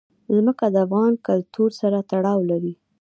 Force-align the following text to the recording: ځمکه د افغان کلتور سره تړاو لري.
ځمکه 0.35 0.65
د 0.73 0.75
افغان 0.85 1.13
کلتور 1.27 1.69
سره 1.81 1.97
تړاو 2.11 2.39
لري. 2.51 2.73